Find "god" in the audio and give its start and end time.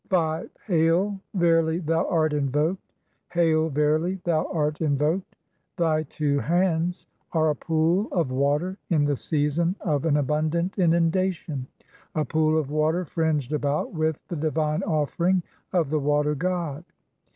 16.33-16.83